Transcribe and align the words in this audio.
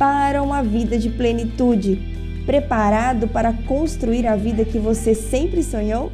para 0.00 0.42
uma 0.42 0.62
vida 0.62 0.96
de 0.96 1.10
plenitude. 1.10 2.00
Preparado 2.46 3.28
para 3.28 3.52
construir 3.64 4.26
a 4.26 4.34
vida 4.34 4.64
que 4.64 4.78
você 4.78 5.14
sempre 5.14 5.62
sonhou? 5.62 6.10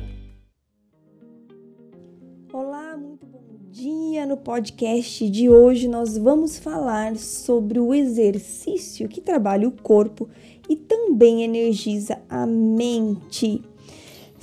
Olá, 2.52 2.96
muito 2.96 3.24
bom 3.24 3.44
dia! 3.70 4.26
No 4.26 4.36
podcast 4.38 5.30
de 5.30 5.48
hoje 5.48 5.86
nós 5.86 6.18
vamos 6.18 6.58
falar 6.58 7.14
sobre 7.14 7.78
o 7.78 7.94
exercício 7.94 9.08
que 9.08 9.20
trabalha 9.20 9.68
o 9.68 9.70
corpo 9.70 10.28
e 10.68 10.74
também 10.74 11.44
energiza 11.44 12.18
a 12.28 12.44
mente. 12.44 13.62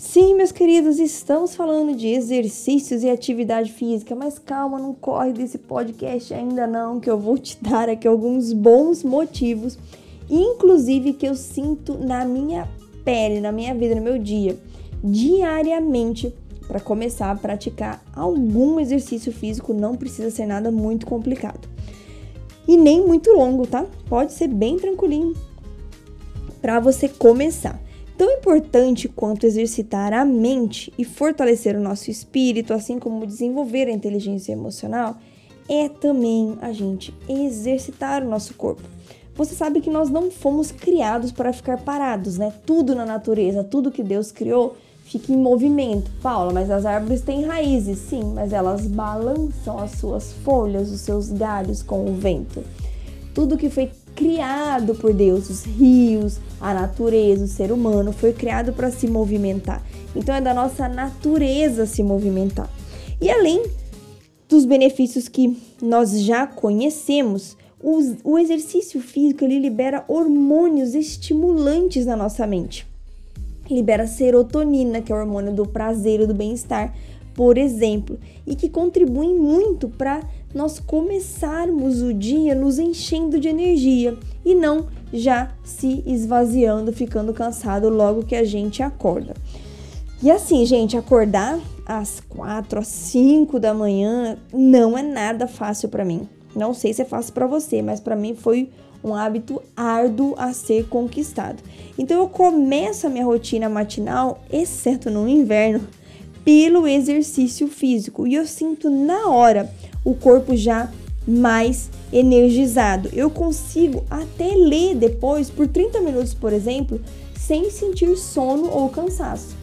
Sim, 0.05 0.35
meus 0.35 0.52
queridos, 0.52 0.99
estamos 0.99 1.55
falando 1.55 1.95
de 1.95 2.09
exercícios 2.09 3.03
e 3.03 3.09
atividade 3.09 3.71
física, 3.71 4.13
mas 4.13 4.38
calma, 4.38 4.77
não 4.77 4.93
corre 4.93 5.31
desse 5.31 5.57
podcast 5.57 6.34
ainda 6.34 6.67
não, 6.67 6.99
que 6.99 7.09
eu 7.09 7.17
vou 7.17 7.38
te 7.38 7.57
dar 7.63 7.88
aqui 7.88 8.05
alguns 8.05 8.52
bons 8.52 9.02
motivos, 9.02 9.79
inclusive 10.29 11.13
que 11.13 11.26
eu 11.26 11.34
sinto 11.34 11.98
na 11.98 12.26
minha 12.26 12.67
pele, 13.05 13.39
na 13.39 13.49
minha 13.53 13.73
vida, 13.73 13.95
no 13.95 14.02
meu 14.02 14.20
dia, 14.20 14.60
diariamente, 15.01 16.35
para 16.67 16.82
começar 16.82 17.32
a 17.32 17.35
praticar 17.35 18.04
algum 18.13 18.82
exercício 18.82 19.32
físico, 19.32 19.73
não 19.73 19.95
precisa 19.95 20.29
ser 20.29 20.45
nada 20.45 20.70
muito 20.70 21.05
complicado. 21.05 21.70
E 22.67 22.76
nem 22.76 23.01
muito 23.01 23.32
longo, 23.32 23.65
tá? 23.65 23.85
Pode 24.10 24.34
ser 24.34 24.49
bem 24.49 24.77
tranquilinho 24.77 25.34
para 26.62 26.82
você 26.82 27.07
começar. 27.07 27.82
Tão 28.24 28.32
importante 28.32 29.10
quanto 29.10 29.46
exercitar 29.46 30.13
a 30.13 30.24
mente 30.24 30.93
e 30.98 31.04
fortalecer 31.04 31.76
o 31.76 31.82
nosso 31.82 32.10
espírito, 32.10 32.74
assim 32.74 32.98
como 32.98 33.27
desenvolver 33.27 33.90
a 33.90 33.91
inteligência 33.91 34.54
emocional, 34.54 35.18
é 35.68 35.90
também 35.90 36.57
a 36.62 36.71
gente 36.71 37.13
exercitar 37.27 38.24
o 38.24 38.29
nosso 38.29 38.54
corpo. 38.54 38.82
Você 39.35 39.54
sabe 39.54 39.82
que 39.82 39.90
nós 39.90 40.10
não 40.10 40.32
fomos 40.32 40.71
criados 40.71 41.34
para 41.34 41.51
ficar 41.51 41.79
parados, 41.79 42.38
né? 42.38 42.54
Tudo 42.66 42.96
na 42.96 43.05
natureza, 43.05 43.62
tudo 43.62 43.91
que 43.91 44.01
Deus 44.01 44.32
criou 44.32 44.77
fica 45.04 45.34
em 45.34 45.38
movimento. 45.38 46.10
Paula, 46.21 46.54
mas 46.54 46.71
as 46.71 46.85
árvores 46.85 47.20
têm 47.20 47.44
raízes, 47.44 47.98
sim, 47.98 48.24
mas 48.34 48.54
elas 48.54 48.88
balançam 48.88 49.77
as 49.79 49.91
suas 49.99 50.32
folhas, 50.32 50.90
os 50.90 51.01
seus 51.01 51.29
galhos 51.29 51.84
com 51.84 52.05
o 52.05 52.16
vento. 52.16 52.63
Tudo 53.34 53.57
que 53.57 53.70
foi 53.70 53.91
criado 54.16 54.96
por 54.96 55.14
Deus, 55.14 55.50
os 55.50 55.64
rios, 55.64 56.40
a 56.60 56.74
natureza, 56.74 57.46
o 57.46 57.48
ser 57.48 57.72
humano 57.72 58.12
foi 58.12 58.34
criado 58.34 58.74
para 58.74 58.92
se 58.92 59.08
movimentar. 59.08 59.84
Então 60.16 60.34
é 60.34 60.42
da 60.42 60.54
nossa 60.54 60.88
natureza 60.88 61.86
se 61.86 62.04
movimentar. 62.04 62.70
E 63.20 63.30
além 63.30 63.64
dos 64.47 64.66
benefícios 64.66 65.28
que 65.28 65.58
nós 65.81 66.22
já 66.22 66.46
conhecemos, 66.46 67.58
o 68.24 68.40
exercício 68.40 69.02
físico 69.02 69.44
ele 69.44 69.59
libera 69.59 70.06
hormônios 70.08 70.96
estimulantes 70.96 72.06
na 72.06 72.16
nossa 72.16 72.47
mente. 72.47 72.88
Libera 73.69 74.06
serotonina, 74.08 75.02
que 75.02 75.12
é 75.12 75.16
o 75.16 75.19
hormônio 75.19 75.53
do 75.53 75.66
prazer 75.66 76.22
e 76.22 76.28
do 76.28 76.34
bem-estar, 76.34 76.94
por 77.34 77.57
exemplo, 77.57 78.19
e 78.45 78.55
que 78.55 78.69
contribuem 78.69 79.35
muito 79.35 79.89
para 79.89 80.21
nós 80.53 80.79
começarmos 80.79 82.01
o 82.01 82.13
dia 82.13 82.53
nos 82.53 82.77
enchendo 82.77 83.39
de 83.39 83.47
energia 83.47 84.16
e 84.45 84.53
não 84.53 84.88
já 85.11 85.51
se 85.63 86.03
esvaziando, 86.05 86.93
ficando 86.93 87.33
cansado 87.33 87.89
logo 87.89 88.23
que 88.23 88.35
a 88.35 88.43
gente 88.43 88.83
acorda. 88.83 89.33
E 90.22 90.31
assim, 90.31 90.66
gente, 90.66 90.95
acordar 90.95 91.59
às 91.85 92.19
quatro, 92.22 92.79
às 92.79 92.88
cinco 92.88 93.59
da 93.59 93.73
manhã 93.73 94.38
não 94.53 94.97
é 94.97 95.01
nada 95.01 95.47
fácil 95.47 95.89
para 95.89 96.05
mim. 96.05 96.27
Não 96.55 96.73
sei 96.73 96.93
se 96.93 97.01
é 97.01 97.05
fácil 97.05 97.33
para 97.33 97.47
você, 97.47 97.81
mas 97.81 97.99
para 97.99 98.16
mim 98.16 98.35
foi 98.35 98.69
um 99.03 99.13
hábito 99.13 99.61
árduo 99.75 100.33
a 100.38 100.53
ser 100.53 100.88
conquistado. 100.88 101.61
Então 101.97 102.17
eu 102.17 102.29
começo 102.29 103.05
a 103.05 103.09
minha 103.09 103.25
rotina 103.25 103.67
matinal, 103.67 104.41
exceto 104.49 105.11
no 105.11 105.27
inverno, 105.27 105.85
pelo 106.43 106.87
exercício 106.87 107.67
físico 107.67 108.27
e 108.27 108.35
eu 108.35 108.45
sinto 108.45 108.89
na 108.89 109.29
hora 109.29 109.71
o 110.03 110.13
corpo 110.13 110.55
já 110.55 110.91
mais 111.27 111.89
energizado. 112.11 113.09
Eu 113.13 113.29
consigo 113.29 114.03
até 114.09 114.53
ler 114.55 114.95
depois 114.95 115.49
por 115.49 115.67
30 115.67 116.01
minutos, 116.01 116.33
por 116.33 116.51
exemplo, 116.51 116.99
sem 117.37 117.69
sentir 117.69 118.15
sono 118.17 118.69
ou 118.69 118.89
cansaço. 118.89 119.55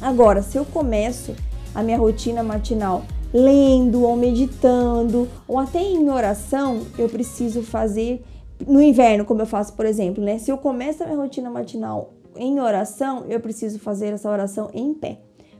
Agora, 0.00 0.42
se 0.42 0.56
eu 0.56 0.64
começo 0.64 1.34
a 1.74 1.82
minha 1.82 1.98
rotina 1.98 2.42
matinal 2.42 3.04
lendo 3.32 4.02
ou 4.02 4.16
meditando 4.16 5.28
ou 5.46 5.58
até 5.58 5.82
em 5.82 6.08
oração, 6.08 6.82
eu 6.98 7.08
preciso 7.08 7.62
fazer 7.62 8.24
no 8.66 8.82
inverno, 8.82 9.24
como 9.24 9.42
eu 9.42 9.46
faço, 9.46 9.74
por 9.74 9.86
exemplo, 9.86 10.22
né? 10.22 10.38
Se 10.38 10.50
eu 10.50 10.58
começo 10.58 11.02
a 11.02 11.06
minha 11.06 11.18
rotina 11.18 11.50
matinal 11.50 12.12
em 12.36 12.60
oração, 12.60 13.24
eu 13.28 13.40
preciso 13.40 13.78
fazer 13.78 14.12
essa 14.12 14.30
oração 14.30 14.70
em 14.72 14.94
pé, 14.94 15.18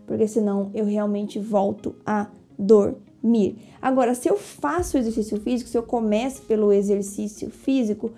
porque 0.08 0.26
senão 0.26 0.72
eu 0.74 0.84
realmente 0.84 1.38
volto 1.38 1.94
a 2.04 2.26
dormir 2.58 3.06
mir. 3.22 3.56
Agora, 3.80 4.14
se 4.14 4.28
eu 4.28 4.36
faço 4.36 4.98
exercício 4.98 5.41
físico, 5.41 5.70
se 5.70 5.76
eu 5.76 5.82
começo 5.82 6.42
pelo 6.42 6.72
exercício 6.72 7.50
físico, 7.50 8.10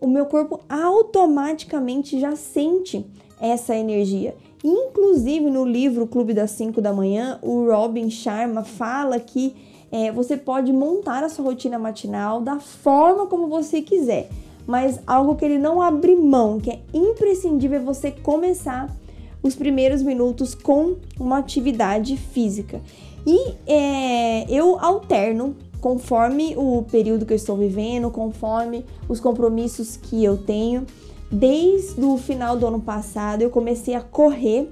o 0.00 0.06
meu 0.06 0.26
corpo 0.26 0.60
automaticamente 0.68 2.18
já 2.18 2.34
sente 2.36 3.06
essa 3.40 3.74
energia. 3.74 4.34
Inclusive 4.64 5.50
no 5.50 5.64
livro 5.64 6.06
Clube 6.06 6.34
das 6.34 6.52
5 6.52 6.80
da 6.80 6.92
Manhã, 6.92 7.38
o 7.42 7.66
Robin 7.66 8.10
Sharma 8.10 8.62
fala 8.62 9.18
que 9.18 9.54
é, 9.90 10.10
você 10.10 10.36
pode 10.36 10.72
montar 10.72 11.22
a 11.22 11.28
sua 11.28 11.44
rotina 11.44 11.78
matinal 11.78 12.40
da 12.40 12.58
forma 12.60 13.26
como 13.26 13.48
você 13.48 13.82
quiser, 13.82 14.30
mas 14.66 15.00
algo 15.06 15.34
que 15.34 15.44
ele 15.44 15.58
não 15.58 15.82
abre 15.82 16.16
mão, 16.16 16.58
que 16.58 16.70
é 16.70 16.80
imprescindível 16.94 17.80
é 17.80 17.82
você 17.82 18.10
começar 18.10 18.88
os 19.42 19.54
primeiros 19.54 20.02
minutos 20.02 20.54
com 20.54 20.96
uma 21.18 21.38
atividade 21.38 22.16
física. 22.16 22.80
E 23.26 23.54
é, 23.66 24.46
eu 24.50 24.78
alterno 24.78 25.56
conforme 25.80 26.54
o 26.56 26.84
período 26.90 27.26
que 27.26 27.32
eu 27.32 27.36
estou 27.36 27.56
vivendo, 27.56 28.10
conforme 28.10 28.84
os 29.08 29.18
compromissos 29.18 29.96
que 29.96 30.22
eu 30.22 30.36
tenho. 30.38 30.86
Desde 31.30 32.00
o 32.04 32.16
final 32.16 32.56
do 32.56 32.66
ano 32.66 32.80
passado 32.80 33.42
eu 33.42 33.50
comecei 33.50 33.94
a 33.94 34.00
correr 34.00 34.70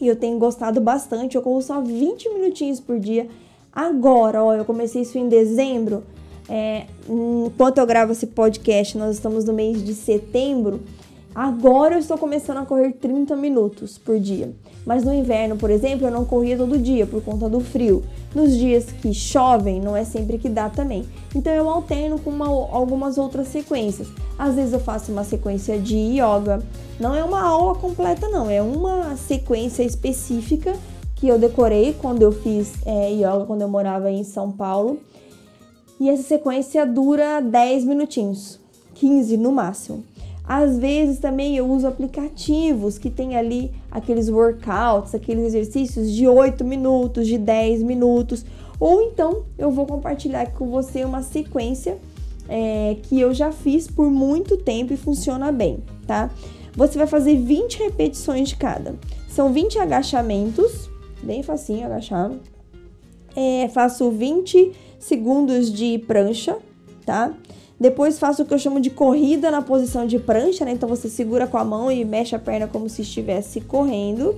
e 0.00 0.06
eu 0.06 0.16
tenho 0.16 0.38
gostado 0.38 0.80
bastante. 0.80 1.36
Eu 1.36 1.42
corro 1.42 1.62
só 1.62 1.80
20 1.80 2.28
minutinhos 2.30 2.80
por 2.80 2.98
dia. 2.98 3.28
Agora, 3.72 4.42
ó, 4.42 4.54
eu 4.54 4.64
comecei 4.64 5.02
isso 5.02 5.18
em 5.18 5.28
dezembro. 5.28 6.04
É, 6.48 6.86
enquanto 7.08 7.78
eu 7.78 7.86
gravo 7.86 8.12
esse 8.12 8.26
podcast, 8.26 8.96
nós 8.96 9.16
estamos 9.16 9.44
no 9.44 9.52
mês 9.52 9.82
de 9.82 9.94
setembro. 9.94 10.80
Agora 11.36 11.96
eu 11.96 11.98
estou 11.98 12.16
começando 12.16 12.56
a 12.56 12.64
correr 12.64 12.92
30 12.92 13.36
minutos 13.36 13.98
por 13.98 14.18
dia. 14.18 14.54
Mas 14.86 15.04
no 15.04 15.12
inverno, 15.12 15.54
por 15.54 15.68
exemplo, 15.68 16.06
eu 16.06 16.10
não 16.10 16.24
corria 16.24 16.56
todo 16.56 16.78
dia 16.78 17.06
por 17.06 17.22
conta 17.22 17.46
do 17.46 17.60
frio. 17.60 18.02
Nos 18.34 18.56
dias 18.56 18.86
que 18.86 19.12
chovem, 19.12 19.78
não 19.78 19.94
é 19.94 20.02
sempre 20.02 20.38
que 20.38 20.48
dá 20.48 20.70
também. 20.70 21.04
Então 21.34 21.52
eu 21.52 21.68
alterno 21.68 22.18
com 22.18 22.30
uma, 22.30 22.46
algumas 22.46 23.18
outras 23.18 23.48
sequências. 23.48 24.08
Às 24.38 24.54
vezes 24.54 24.72
eu 24.72 24.80
faço 24.80 25.12
uma 25.12 25.24
sequência 25.24 25.78
de 25.78 25.94
yoga. 25.94 26.62
Não 26.98 27.14
é 27.14 27.22
uma 27.22 27.42
aula 27.42 27.74
completa, 27.74 28.26
não. 28.30 28.48
É 28.48 28.62
uma 28.62 29.14
sequência 29.18 29.82
específica 29.82 30.74
que 31.16 31.28
eu 31.28 31.38
decorei 31.38 31.94
quando 32.00 32.22
eu 32.22 32.32
fiz 32.32 32.72
é, 32.86 33.10
yoga, 33.10 33.44
quando 33.44 33.60
eu 33.60 33.68
morava 33.68 34.10
em 34.10 34.24
São 34.24 34.50
Paulo. 34.50 35.00
E 36.00 36.08
essa 36.08 36.22
sequência 36.22 36.86
dura 36.86 37.42
10 37.42 37.84
minutinhos, 37.84 38.58
15 38.94 39.36
no 39.36 39.52
máximo. 39.52 40.02
Às 40.46 40.78
vezes 40.78 41.18
também 41.18 41.56
eu 41.56 41.66
uso 41.68 41.88
aplicativos 41.88 42.98
que 42.98 43.10
tem 43.10 43.36
ali 43.36 43.72
aqueles 43.90 44.28
workouts, 44.28 45.14
aqueles 45.14 45.46
exercícios 45.46 46.12
de 46.12 46.28
8 46.28 46.64
minutos, 46.64 47.26
de 47.26 47.36
10 47.36 47.82
minutos. 47.82 48.44
Ou 48.78 49.02
então 49.02 49.44
eu 49.58 49.70
vou 49.72 49.86
compartilhar 49.86 50.52
com 50.52 50.70
você 50.70 51.04
uma 51.04 51.22
sequência 51.22 51.98
é, 52.48 52.96
que 53.02 53.18
eu 53.18 53.34
já 53.34 53.50
fiz 53.50 53.88
por 53.88 54.08
muito 54.08 54.56
tempo 54.56 54.92
e 54.92 54.96
funciona 54.96 55.50
bem, 55.50 55.78
tá? 56.06 56.30
Você 56.76 56.96
vai 56.96 57.06
fazer 57.06 57.36
20 57.36 57.78
repetições 57.78 58.50
de 58.50 58.56
cada. 58.56 58.94
São 59.28 59.52
20 59.52 59.78
agachamentos, 59.78 60.88
bem 61.22 61.42
facinho 61.42 61.86
agachar. 61.86 62.30
É, 63.34 63.68
faço 63.68 64.10
20 64.10 64.72
segundos 64.98 65.72
de 65.72 65.98
prancha, 65.98 66.56
tá? 67.04 67.34
Depois 67.78 68.18
faço 68.18 68.42
o 68.42 68.46
que 68.46 68.54
eu 68.54 68.58
chamo 68.58 68.80
de 68.80 68.88
corrida 68.90 69.50
na 69.50 69.60
posição 69.60 70.06
de 70.06 70.18
prancha, 70.18 70.64
né? 70.64 70.72
Então 70.72 70.88
você 70.88 71.08
segura 71.08 71.46
com 71.46 71.58
a 71.58 71.64
mão 71.64 71.92
e 71.92 72.04
mexe 72.04 72.34
a 72.34 72.38
perna 72.38 72.66
como 72.66 72.88
se 72.88 73.02
estivesse 73.02 73.60
correndo. 73.60 74.34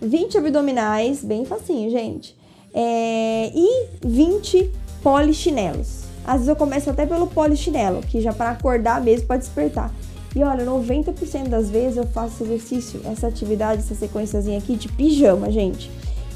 20 0.00 0.36
abdominais, 0.38 1.24
bem 1.24 1.44
facinho, 1.46 1.90
gente. 1.90 2.36
É... 2.74 3.50
E 3.54 3.86
20 4.04 4.70
polichinelos. 5.02 6.04
Às 6.26 6.34
vezes 6.34 6.48
eu 6.48 6.56
começo 6.56 6.90
até 6.90 7.06
pelo 7.06 7.28
polichinelo, 7.28 8.02
que 8.02 8.20
já 8.20 8.32
para 8.32 8.50
acordar 8.50 9.00
mesmo, 9.00 9.26
para 9.26 9.36
despertar. 9.38 9.94
E 10.34 10.42
olha, 10.42 10.66
90% 10.66 11.48
das 11.48 11.70
vezes 11.70 11.96
eu 11.96 12.06
faço 12.08 12.34
esse 12.34 12.44
exercício, 12.44 13.00
essa 13.06 13.26
atividade, 13.26 13.80
essa 13.80 13.94
sequenciazinha 13.94 14.58
aqui 14.58 14.76
de 14.76 14.88
pijama, 14.88 15.50
gente. 15.50 15.90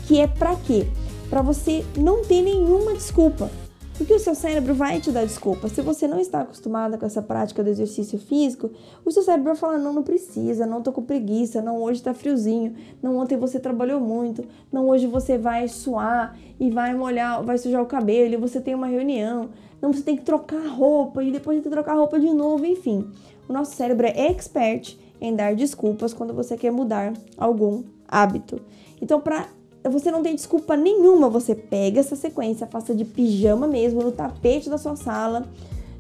Que 0.07 0.21
é 0.21 0.27
para 0.27 0.57
quê? 0.57 0.87
Para 1.29 1.43
você 1.43 1.85
não 1.97 2.25
ter 2.25 2.41
nenhuma 2.41 2.95
desculpa. 2.95 3.51
Porque 4.01 4.15
o 4.15 4.19
seu 4.19 4.35
cérebro 4.35 4.73
vai 4.73 4.99
te 4.99 5.13
dar 5.13 5.27
desculpa. 5.27 5.69
Se 5.69 5.83
você 5.83 6.09
não 6.09 6.19
está 6.19 6.41
acostumada 6.41 6.97
com 6.97 7.05
essa 7.05 7.21
prática 7.21 7.63
do 7.63 7.69
exercício 7.69 8.19
físico, 8.19 8.71
o 9.05 9.11
seu 9.11 9.23
cérebro 9.23 9.49
vai 9.49 9.57
falar: 9.57 9.77
não, 9.77 9.93
não 9.93 10.03
precisa, 10.03 10.65
não 10.65 10.81
tô 10.81 10.91
com 10.91 11.03
preguiça, 11.03 11.61
não, 11.61 11.83
hoje 11.83 12.03
tá 12.03 12.15
friozinho, 12.15 12.75
não, 13.03 13.19
ontem 13.19 13.37
você 13.37 13.61
trabalhou 13.61 14.01
muito, 14.01 14.43
não, 14.73 14.89
hoje 14.89 15.07
você 15.07 15.37
vai 15.37 15.69
suar 15.69 16.35
e 16.59 16.71
vai 16.71 16.95
molhar, 16.95 17.45
vai 17.45 17.59
sujar 17.59 17.83
o 17.83 17.87
cabelo, 17.87 18.33
e 18.33 18.37
você 18.39 18.59
tem 18.59 18.75
uma 18.75 18.87
reunião, 18.87 19.51
não, 19.83 19.93
você 19.93 20.01
tem 20.01 20.17
que 20.17 20.23
trocar 20.23 20.67
roupa 20.67 21.23
e 21.23 21.31
depois 21.31 21.57
tem 21.57 21.63
que 21.65 21.69
trocar 21.69 21.93
roupa 21.93 22.19
de 22.19 22.33
novo, 22.33 22.65
enfim. 22.65 23.07
O 23.47 23.53
nosso 23.53 23.77
cérebro 23.77 24.07
é 24.07 24.29
expert 24.31 24.97
em 25.21 25.37
dar 25.37 25.55
desculpas 25.55 26.15
quando 26.15 26.33
você 26.33 26.57
quer 26.57 26.73
mudar 26.73 27.13
algum 27.37 27.83
hábito. 28.09 28.63
Então, 28.99 29.21
para 29.21 29.47
você 29.89 30.11
não 30.11 30.23
tem 30.23 30.35
desculpa 30.35 30.77
nenhuma, 30.77 31.29
você 31.29 31.55
pega 31.55 32.01
essa 32.01 32.17
sequência, 32.17 32.67
faça 32.67 32.95
de 32.95 33.05
pijama 33.05 33.67
mesmo, 33.67 34.03
no 34.03 34.13
tapete 34.13 34.69
da 34.69 34.77
sua 34.77 34.97
sala. 34.97 35.47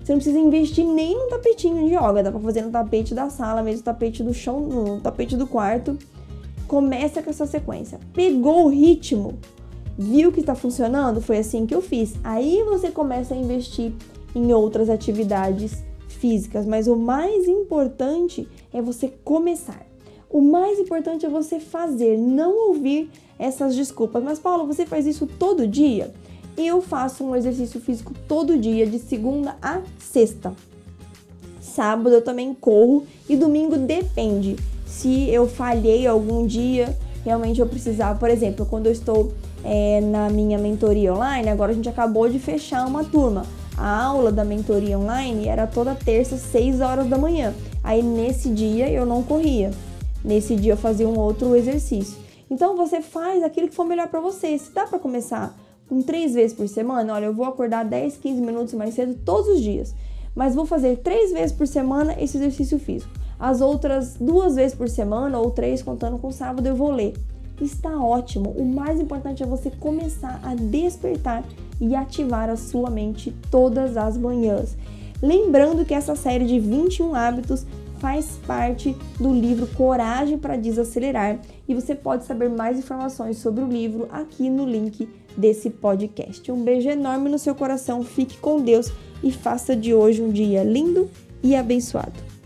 Você 0.03 0.13
não 0.13 0.19
precisa 0.19 0.39
investir 0.39 0.85
nem 0.85 1.15
no 1.15 1.29
tapetinho 1.29 1.89
de 1.89 1.95
yoga, 1.95 2.23
dá 2.23 2.31
pra 2.31 2.41
fazer 2.41 2.63
no 2.63 2.71
tapete 2.71 3.15
da 3.15 3.31
sala, 3.31 3.63
mesmo 3.63 3.83
tapete 3.83 4.23
do 4.23 4.35
chão, 4.35 4.61
no 4.61 5.01
tapete 5.01 5.37
do 5.37 5.47
quarto. 5.47 5.97
Começa 6.67 7.23
com 7.23 7.31
essa 7.31 7.47
sequência. 7.47 7.99
Pegou 8.13 8.65
o 8.65 8.69
ritmo, 8.69 9.39
viu 9.99 10.33
que 10.33 10.41
está 10.41 10.55
funcionando? 10.55 11.21
Foi 11.21 11.39
assim 11.39 11.67
que 11.67 11.75
eu 11.75 11.83
fiz. 11.83 12.15
Aí 12.23 12.63
você 12.65 12.91
começa 12.91 13.35
a 13.35 13.37
investir 13.37 13.93
em 14.35 14.53
outras 14.53 14.89
atividades 14.89 15.83
físicas, 16.09 16.67
mas 16.67 16.87
o 16.87 16.97
mais 16.97 17.49
importante 17.49 18.49
é 18.73 18.81
você 18.81 19.09
começar. 19.25 19.90
O 20.31 20.41
mais 20.41 20.79
importante 20.79 21.27
é 21.27 21.29
você 21.29 21.59
fazer, 21.59 22.17
não 22.17 22.69
ouvir 22.69 23.11
essas 23.37 23.75
desculpas. 23.75 24.23
Mas, 24.23 24.39
Paulo, 24.39 24.65
você 24.65 24.87
faz 24.87 25.05
isso 25.05 25.27
todo 25.27 25.67
dia? 25.67 26.15
Eu 26.57 26.81
faço 26.81 27.25
um 27.25 27.35
exercício 27.35 27.81
físico 27.81 28.15
todo 28.29 28.57
dia, 28.57 28.87
de 28.87 29.01
segunda 29.01 29.57
a 29.61 29.81
sexta. 29.99 30.55
Sábado 31.61 32.11
eu 32.11 32.23
também 32.23 32.55
corro 32.55 33.05
e 33.29 33.37
domingo 33.37 33.77
depende. 33.77 34.57
Se 34.87 35.29
eu 35.31 35.49
falhei 35.49 36.07
algum 36.07 36.47
dia, 36.47 36.97
realmente 37.25 37.61
eu 37.61 37.67
precisava, 37.67 38.17
por 38.17 38.31
exemplo, 38.31 38.65
quando 38.67 38.87
eu 38.87 38.93
estou 38.93 39.33
é, 39.65 40.01
na 40.01 40.31
minha 40.31 40.59
mentoria 40.59 41.13
online, 41.13 41.49
agora 41.49 41.73
a 41.73 41.75
gente 41.75 41.89
acabou 41.89 42.29
de 42.29 42.39
fechar 42.39 42.87
uma 42.87 43.03
turma. 43.03 43.45
A 43.77 44.05
aula 44.05 44.31
da 44.31 44.45
mentoria 44.45 44.97
online 44.99 45.49
era 45.49 45.67
toda 45.67 45.95
terça, 45.95 46.37
6 46.37 46.81
horas 46.81 47.09
da 47.09 47.19
manhã. 47.19 47.53
Aí 47.83 48.03
nesse 48.03 48.49
dia 48.51 48.89
eu 48.91 49.05
não 49.05 49.23
corria. 49.23 49.71
Nesse 50.25 50.55
dia 50.55 50.77
fazia 50.77 51.09
um 51.09 51.19
outro 51.19 51.55
exercício. 51.57 52.19
Então 52.51 52.77
você 52.77 53.01
faz 53.01 53.43
aquilo 53.43 53.69
que 53.69 53.75
for 53.75 53.85
melhor 53.85 54.09
para 54.09 54.21
você. 54.21 54.59
Se 54.59 54.73
dá 54.73 54.87
para 54.87 54.99
começar 54.99 55.57
com 55.89 56.03
três 56.03 56.35
vezes 56.35 56.57
por 56.57 56.69
semana, 56.69 57.15
olha, 57.15 57.27
eu 57.27 57.35
vou 57.35 57.47
acordar 57.47 57.85
10, 57.85 58.17
15 58.17 58.41
minutos 58.41 58.75
mais 58.75 58.95
cedo 58.95 59.19
todos 59.25 59.49
os 59.49 59.61
dias, 59.61 59.95
mas 60.35 60.55
vou 60.55 60.65
fazer 60.65 60.99
três 60.99 61.33
vezes 61.33 61.53
por 61.53 61.67
semana 61.67 62.15
esse 62.21 62.37
exercício 62.37 62.79
físico. 62.79 63.11
As 63.39 63.61
outras 63.61 64.17
duas 64.21 64.55
vezes 64.55 64.77
por 64.77 64.89
semana 64.89 65.39
ou 65.39 65.51
três 65.51 65.83
contando 65.83 66.19
com 66.19 66.31
sábado 66.31 66.67
eu 66.67 66.77
vou 66.77 66.91
ler. 66.91 67.15
Está 67.61 67.99
ótimo. 67.99 68.51
O 68.51 68.65
mais 68.65 69.01
importante 69.01 69.43
é 69.43 69.47
você 69.47 69.71
começar 69.71 70.41
a 70.43 70.55
despertar 70.55 71.45
e 71.81 71.95
ativar 71.95 72.49
a 72.49 72.57
sua 72.57 72.91
mente 72.91 73.35
todas 73.51 73.97
as 73.97 74.17
manhãs. 74.17 74.77
Lembrando 75.23 75.85
que 75.85 75.93
essa 75.93 76.15
série 76.15 76.47
de 76.47 76.59
21 76.59 77.15
hábitos 77.15 77.67
faz 78.01 78.41
parte 78.47 78.97
do 79.21 79.33
livro 79.33 79.67
Coragem 79.69 80.39
para 80.39 80.57
Desacelerar 80.57 81.39
e 81.69 81.75
você 81.75 81.95
pode 81.95 82.25
saber 82.25 82.49
mais 82.49 82.79
informações 82.79 83.37
sobre 83.37 83.63
o 83.63 83.69
livro 83.69 84.09
aqui 84.11 84.49
no 84.49 84.65
link 84.65 85.09
desse 85.37 85.71
podcast. 85.71 86.51
Um 86.51 86.65
beijo 86.65 86.89
enorme 86.89 87.29
no 87.29 87.39
seu 87.39 87.55
coração, 87.55 88.03
fique 88.03 88.39
com 88.39 88.61
Deus 88.61 88.91
e 89.23 89.31
faça 89.31 89.77
de 89.77 89.95
hoje 89.95 90.23
um 90.23 90.31
dia 90.31 90.65
lindo 90.65 91.09
e 91.43 91.55
abençoado. 91.55 92.40